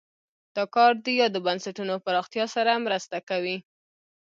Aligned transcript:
دا 0.55 0.63
کار 0.75 0.93
د 1.05 1.07
یادو 1.19 1.39
بنسټونو 1.47 1.95
پراختیا 2.05 2.45
سره 2.55 2.83
مرسته 2.85 3.17
کوي. 3.29 3.57